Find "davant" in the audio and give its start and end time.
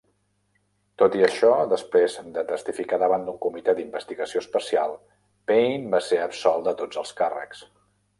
3.03-3.27